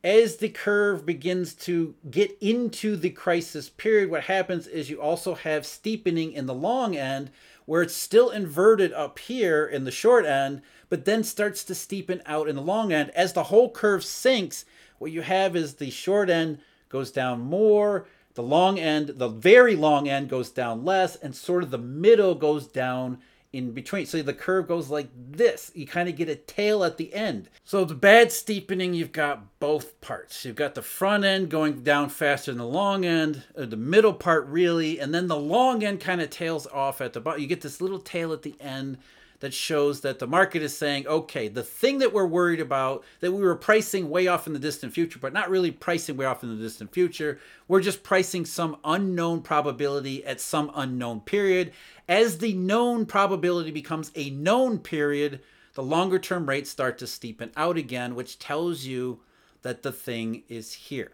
As 0.04 0.36
the 0.36 0.50
curve 0.50 1.04
begins 1.04 1.52
to 1.54 1.96
get 2.08 2.38
into 2.40 2.94
the 2.94 3.10
crisis 3.10 3.68
period, 3.68 4.08
what 4.08 4.22
happens 4.22 4.68
is 4.68 4.88
you 4.88 5.02
also 5.02 5.34
have 5.34 5.66
steepening 5.66 6.32
in 6.32 6.46
the 6.46 6.54
long 6.54 6.96
end, 6.96 7.32
where 7.70 7.82
it's 7.82 7.94
still 7.94 8.30
inverted 8.30 8.92
up 8.94 9.16
here 9.20 9.64
in 9.64 9.84
the 9.84 9.92
short 9.92 10.26
end, 10.26 10.60
but 10.88 11.04
then 11.04 11.22
starts 11.22 11.62
to 11.62 11.72
steepen 11.72 12.20
out 12.26 12.48
in 12.48 12.56
the 12.56 12.60
long 12.60 12.92
end. 12.92 13.10
As 13.10 13.32
the 13.32 13.44
whole 13.44 13.70
curve 13.70 14.02
sinks, 14.02 14.64
what 14.98 15.12
you 15.12 15.22
have 15.22 15.54
is 15.54 15.74
the 15.74 15.88
short 15.88 16.28
end 16.28 16.58
goes 16.88 17.12
down 17.12 17.38
more, 17.38 18.08
the 18.34 18.42
long 18.42 18.80
end, 18.80 19.10
the 19.10 19.28
very 19.28 19.76
long 19.76 20.08
end 20.08 20.28
goes 20.28 20.50
down 20.50 20.84
less, 20.84 21.14
and 21.14 21.32
sort 21.32 21.62
of 21.62 21.70
the 21.70 21.78
middle 21.78 22.34
goes 22.34 22.66
down 22.66 23.18
in 23.52 23.72
between. 23.72 24.06
So 24.06 24.22
the 24.22 24.32
curve 24.32 24.68
goes 24.68 24.90
like 24.90 25.08
this. 25.14 25.72
You 25.74 25.86
kind 25.86 26.08
of 26.08 26.16
get 26.16 26.28
a 26.28 26.36
tail 26.36 26.84
at 26.84 26.96
the 26.96 27.12
end. 27.12 27.48
So 27.64 27.84
the 27.84 27.94
bad 27.94 28.30
steepening, 28.30 28.94
you've 28.94 29.12
got 29.12 29.58
both 29.58 30.00
parts. 30.00 30.44
You've 30.44 30.56
got 30.56 30.74
the 30.74 30.82
front 30.82 31.24
end 31.24 31.50
going 31.50 31.82
down 31.82 32.10
faster 32.10 32.52
than 32.52 32.58
the 32.58 32.66
long 32.66 33.04
end, 33.04 33.42
the 33.54 33.76
middle 33.76 34.14
part 34.14 34.46
really, 34.46 35.00
and 35.00 35.12
then 35.12 35.26
the 35.26 35.36
long 35.36 35.82
end 35.82 36.00
kind 36.00 36.20
of 36.20 36.30
tails 36.30 36.66
off 36.68 37.00
at 37.00 37.12
the 37.12 37.20
bottom. 37.20 37.40
You 37.40 37.48
get 37.48 37.60
this 37.60 37.80
little 37.80 37.98
tail 37.98 38.32
at 38.32 38.42
the 38.42 38.54
end 38.60 38.98
that 39.40 39.54
shows 39.54 40.02
that 40.02 40.18
the 40.18 40.26
market 40.26 40.62
is 40.62 40.76
saying, 40.76 41.06
okay, 41.06 41.48
the 41.48 41.62
thing 41.62 41.98
that 41.98 42.12
we're 42.12 42.26
worried 42.26 42.60
about, 42.60 43.04
that 43.20 43.32
we 43.32 43.42
were 43.42 43.56
pricing 43.56 44.10
way 44.10 44.26
off 44.26 44.46
in 44.46 44.52
the 44.52 44.58
distant 44.58 44.92
future, 44.92 45.18
but 45.18 45.32
not 45.32 45.50
really 45.50 45.70
pricing 45.70 46.16
way 46.16 46.26
off 46.26 46.42
in 46.42 46.50
the 46.50 46.62
distant 46.62 46.92
future, 46.92 47.38
we're 47.66 47.80
just 47.80 48.02
pricing 48.02 48.44
some 48.44 48.76
unknown 48.84 49.40
probability 49.40 50.24
at 50.24 50.40
some 50.40 50.70
unknown 50.74 51.20
period. 51.20 51.72
As 52.06 52.38
the 52.38 52.52
known 52.52 53.06
probability 53.06 53.70
becomes 53.70 54.12
a 54.14 54.30
known 54.30 54.78
period, 54.78 55.40
the 55.74 55.82
longer 55.82 56.18
term 56.18 56.46
rates 56.46 56.68
start 56.68 56.98
to 56.98 57.06
steepen 57.06 57.50
out 57.56 57.78
again, 57.78 58.14
which 58.14 58.38
tells 58.38 58.84
you 58.84 59.20
that 59.62 59.82
the 59.82 59.92
thing 59.92 60.42
is 60.48 60.72
here. 60.72 61.12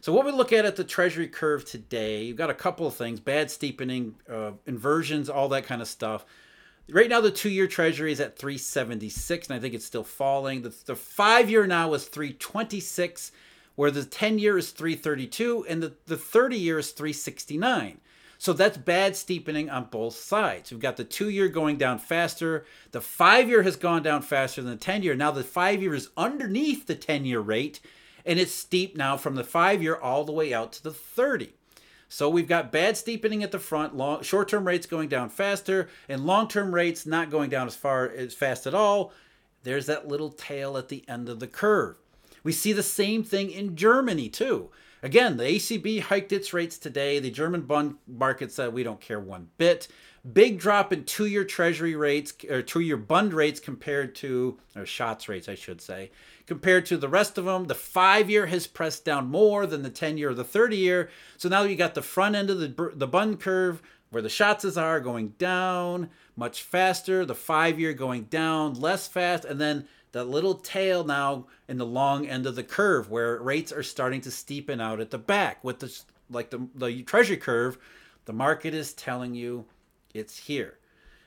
So 0.00 0.12
what 0.12 0.24
we 0.24 0.30
look 0.30 0.52
at 0.52 0.64
at 0.64 0.76
the 0.76 0.84
Treasury 0.84 1.26
curve 1.26 1.64
today, 1.64 2.22
you've 2.24 2.36
got 2.36 2.50
a 2.50 2.54
couple 2.54 2.86
of 2.86 2.94
things: 2.94 3.18
bad 3.18 3.50
steepening, 3.50 4.14
uh, 4.30 4.52
inversions, 4.66 5.28
all 5.28 5.48
that 5.48 5.66
kind 5.66 5.82
of 5.82 5.88
stuff. 5.88 6.24
Right 6.88 7.10
now, 7.10 7.20
the 7.20 7.32
two-year 7.32 7.66
Treasury 7.66 8.12
is 8.12 8.20
at 8.20 8.38
376, 8.38 9.48
and 9.48 9.56
I 9.56 9.60
think 9.60 9.74
it's 9.74 9.84
still 9.84 10.04
falling. 10.04 10.62
The, 10.62 10.72
the 10.84 10.94
five-year 10.94 11.66
now 11.66 11.92
is 11.94 12.04
326, 12.04 13.32
where 13.74 13.90
the 13.90 14.02
10-year 14.02 14.56
is 14.56 14.70
332, 14.70 15.66
and 15.68 15.82
the, 15.82 15.94
the 16.06 16.14
30-year 16.14 16.78
is 16.78 16.92
369. 16.92 18.00
So 18.38 18.52
that's 18.52 18.76
bad 18.76 19.16
steepening 19.16 19.68
on 19.68 19.88
both 19.90 20.14
sides. 20.14 20.70
We've 20.70 20.78
got 20.78 20.96
the 20.96 21.02
two-year 21.02 21.48
going 21.48 21.76
down 21.76 21.98
faster. 21.98 22.64
The 22.92 23.00
five-year 23.00 23.64
has 23.64 23.74
gone 23.74 24.04
down 24.04 24.22
faster 24.22 24.62
than 24.62 24.78
the 24.78 24.84
10-year. 24.84 25.16
Now 25.16 25.32
the 25.32 25.42
five-year 25.42 25.94
is 25.94 26.10
underneath 26.16 26.86
the 26.86 26.94
10-year 26.94 27.40
rate, 27.40 27.80
and 28.24 28.38
it's 28.38 28.52
steep 28.52 28.96
now 28.96 29.16
from 29.16 29.34
the 29.34 29.42
five-year 29.44 29.96
all 29.96 30.22
the 30.22 30.30
way 30.30 30.54
out 30.54 30.72
to 30.74 30.84
the 30.84 30.92
30. 30.92 31.52
So 32.08 32.28
we've 32.28 32.48
got 32.48 32.72
bad 32.72 32.96
steepening 32.96 33.42
at 33.42 33.52
the 33.52 33.58
front, 33.58 33.96
long, 33.96 34.22
short-term 34.22 34.66
rates 34.66 34.86
going 34.86 35.08
down 35.08 35.28
faster, 35.28 35.88
and 36.08 36.24
long-term 36.24 36.74
rates 36.74 37.04
not 37.04 37.30
going 37.30 37.50
down 37.50 37.66
as 37.66 37.74
far 37.74 38.08
as 38.08 38.34
fast 38.34 38.66
at 38.66 38.74
all. 38.74 39.12
There's 39.64 39.86
that 39.86 40.06
little 40.06 40.30
tail 40.30 40.76
at 40.76 40.88
the 40.88 41.04
end 41.08 41.28
of 41.28 41.40
the 41.40 41.48
curve. 41.48 41.96
We 42.44 42.52
see 42.52 42.72
the 42.72 42.82
same 42.84 43.24
thing 43.24 43.50
in 43.50 43.74
Germany 43.74 44.28
too. 44.28 44.70
Again, 45.02 45.36
the 45.36 45.44
ECB 45.44 46.00
hiked 46.00 46.32
its 46.32 46.52
rates 46.52 46.78
today. 46.78 47.18
The 47.18 47.30
German 47.30 47.62
bond 47.62 47.96
market 48.06 48.50
said 48.50 48.72
we 48.72 48.82
don't 48.82 49.00
care 49.00 49.20
one 49.20 49.48
bit. 49.58 49.88
Big 50.32 50.58
drop 50.58 50.92
in 50.92 51.04
two-year 51.04 51.44
Treasury 51.44 51.94
rates 51.94 52.34
or 52.50 52.60
two-year 52.60 52.96
bond 52.96 53.32
rates 53.32 53.60
compared 53.60 54.14
to 54.16 54.58
or 54.74 54.84
Schatz 54.84 55.28
rates, 55.28 55.48
I 55.48 55.54
should 55.54 55.80
say, 55.80 56.10
compared 56.46 56.86
to 56.86 56.96
the 56.96 57.08
rest 57.08 57.38
of 57.38 57.44
them. 57.44 57.66
The 57.66 57.76
five-year 57.76 58.46
has 58.46 58.66
pressed 58.66 59.04
down 59.04 59.28
more 59.28 59.66
than 59.66 59.82
the 59.82 59.90
10-year 59.90 60.30
or 60.30 60.34
the 60.34 60.44
30-year. 60.44 61.10
So 61.36 61.48
now 61.48 61.62
you 61.62 61.76
got 61.76 61.94
the 61.94 62.02
front 62.02 62.34
end 62.34 62.50
of 62.50 62.58
the 62.58 62.92
the 62.94 63.06
bond 63.06 63.38
curve 63.38 63.82
where 64.10 64.22
the 64.22 64.28
Schatzes 64.28 64.80
are 64.80 65.00
going 65.00 65.28
down 65.38 66.10
much 66.36 66.62
faster. 66.62 67.24
The 67.24 67.34
five-year 67.34 67.92
going 67.92 68.24
down 68.24 68.74
less 68.74 69.06
fast, 69.06 69.44
and 69.44 69.60
then 69.60 69.86
the 70.16 70.24
little 70.24 70.54
tail 70.54 71.04
now 71.04 71.46
in 71.68 71.76
the 71.76 71.84
long 71.84 72.26
end 72.26 72.46
of 72.46 72.56
the 72.56 72.62
curve 72.62 73.10
where 73.10 73.38
rates 73.38 73.70
are 73.70 73.82
starting 73.82 74.22
to 74.22 74.30
steepen 74.30 74.80
out 74.80 74.98
at 74.98 75.10
the 75.10 75.18
back 75.18 75.62
with 75.62 75.80
the 75.80 76.00
like 76.30 76.48
the, 76.48 76.66
the 76.74 77.02
treasury 77.02 77.36
curve 77.36 77.76
the 78.24 78.32
market 78.32 78.72
is 78.72 78.92
telling 78.92 79.34
you 79.34 79.66
it's 80.14 80.38
here. 80.38 80.78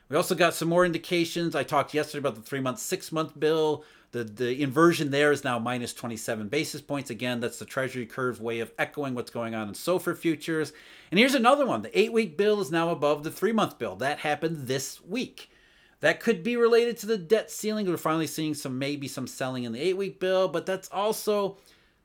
We 0.09 0.15
also 0.15 0.33
got 0.33 0.55
some 0.55 0.69
more 0.69 0.85
indications. 0.85 1.55
I 1.55 1.63
talked 1.63 1.93
yesterday 1.93 2.19
about 2.19 2.35
the 2.35 2.41
three 2.41 2.59
month, 2.59 2.79
six 2.79 3.11
month 3.11 3.39
bill. 3.39 3.83
The, 4.11 4.23
the 4.23 4.63
inversion 4.63 5.11
there 5.11 5.31
is 5.31 5.43
now 5.43 5.59
minus 5.59 5.93
27 5.93 6.47
basis 6.47 6.81
points. 6.81 7.11
Again, 7.11 7.39
that's 7.39 7.59
the 7.59 7.65
Treasury 7.65 8.07
curve 8.07 8.41
way 8.41 8.59
of 8.59 8.71
echoing 8.79 9.13
what's 9.13 9.29
going 9.29 9.53
on 9.53 9.67
in 9.67 9.75
SOFR 9.75 10.17
futures. 10.17 10.73
And 11.11 11.19
here's 11.19 11.35
another 11.35 11.63
one. 11.63 11.83
The 11.83 11.97
eight 11.97 12.11
week 12.11 12.35
bill 12.35 12.59
is 12.59 12.71
now 12.71 12.89
above 12.89 13.23
the 13.23 13.29
three 13.29 13.51
month 13.51 13.77
bill. 13.77 13.95
That 13.97 14.19
happened 14.19 14.67
this 14.67 14.99
week. 15.03 15.51
That 16.01 16.19
could 16.19 16.43
be 16.43 16.55
related 16.55 16.97
to 16.97 17.05
the 17.05 17.17
debt 17.17 17.51
ceiling. 17.51 17.87
We're 17.87 17.97
finally 17.97 18.27
seeing 18.27 18.53
some 18.53 18.79
maybe 18.79 19.07
some 19.07 19.27
selling 19.27 19.65
in 19.65 19.73
the 19.73 19.81
eight 19.81 19.97
week 19.97 20.19
bill, 20.19 20.47
but 20.47 20.65
that's 20.65 20.89
also 20.89 21.57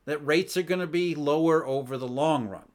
that 0.05 0.25
rates 0.25 0.57
are 0.57 0.63
going 0.63 0.81
to 0.81 0.87
be 0.87 1.15
lower 1.15 1.65
over 1.65 1.97
the 1.97 2.07
long 2.07 2.47
run. 2.47 2.69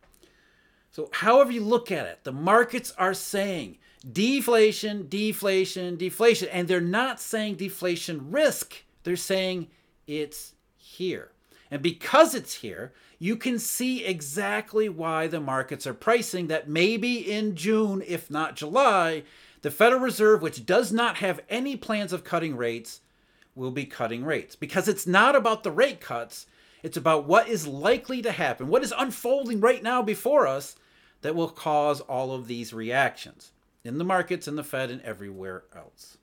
So, 0.91 1.09
however 1.13 1.53
you 1.53 1.63
look 1.63 1.93
at 1.93 2.07
it, 2.07 2.25
the 2.25 2.33
markets 2.33 2.93
are 2.99 3.15
saying 3.15 3.79
deflation, 4.11 5.09
deflation, 5.09 5.97
deflation. 5.97 6.49
And 6.49 6.67
they're 6.67 6.81
not 6.81 7.21
saying 7.21 7.57
deflation 7.57 8.31
risk, 8.31 8.83
they're 9.05 9.17
saying 9.17 9.69
it's 10.07 10.55
here. 10.77 11.33
And 11.71 11.83
because 11.83 12.35
it's 12.35 12.55
here, 12.55 12.93
you 13.21 13.37
can 13.37 13.59
see 13.59 14.05
exactly 14.05 14.89
why 14.89 15.29
the 15.29 15.39
markets 15.41 15.87
are 15.87 15.95
pricing 15.95 16.49
that 16.49 16.69
maybe 16.69 17.31
in 17.31 17.55
June, 17.55 18.03
if 18.05 18.29
not 18.31 18.57
July, 18.57 19.23
the 19.63 19.71
Federal 19.71 20.01
Reserve, 20.01 20.43
which 20.43 20.67
does 20.67 20.93
not 20.93 21.17
have 21.17 21.41
any 21.49 21.77
plans 21.77 22.13
of 22.13 22.25
cutting 22.25 22.57
rates, 22.57 23.01
will 23.55 23.71
be 23.71 23.85
cutting 23.85 24.25
rates. 24.25 24.57
Because 24.57 24.89
it's 24.89 25.07
not 25.07 25.37
about 25.37 25.63
the 25.63 25.71
rate 25.71 26.01
cuts, 26.01 26.47
it's 26.83 26.97
about 26.97 27.27
what 27.27 27.49
is 27.49 27.67
likely 27.67 28.23
to 28.23 28.33
happen, 28.33 28.69
what 28.69 28.83
is 28.83 28.95
unfolding 28.97 29.61
right 29.61 29.83
now 29.83 30.03
before 30.03 30.47
us 30.47 30.77
that 31.23 31.35
will 31.35 31.49
cause 31.49 32.01
all 32.01 32.33
of 32.33 32.47
these 32.47 32.73
reactions 32.73 33.53
in 33.85 33.99
the 33.99 34.05
markets, 34.05 34.49
in 34.49 34.57
the 34.57 34.65
Fed, 34.65 34.91
and 34.91 35.03
everywhere 35.03 35.65
else. 35.75 36.19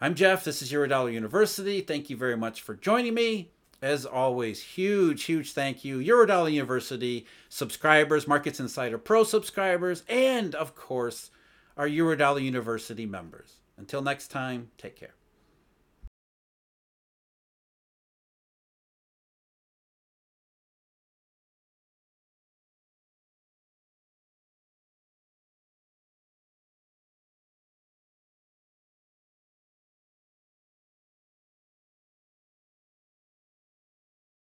I'm 0.00 0.14
Jeff. 0.14 0.44
This 0.44 0.62
is 0.62 0.72
Eurodollar 0.72 1.12
University. 1.12 1.82
Thank 1.82 2.08
you 2.08 2.16
very 2.16 2.36
much 2.36 2.62
for 2.62 2.74
joining 2.74 3.14
me. 3.14 3.50
As 3.82 4.04
always, 4.04 4.62
huge, 4.62 5.24
huge 5.24 5.52
thank 5.52 5.84
you. 5.84 5.98
Eurodollar 5.98 6.52
University 6.52 7.26
subscribers, 7.48 8.28
Markets 8.28 8.60
Insider 8.60 8.98
Pro 8.98 9.24
subscribers, 9.24 10.02
and 10.08 10.54
of 10.54 10.74
course, 10.74 11.30
our 11.76 11.88
Eurodollar 11.88 12.42
University 12.42 13.06
members. 13.06 13.56
Until 13.76 14.02
next 14.02 14.28
time, 14.28 14.70
take 14.76 14.96
care. 14.96 15.14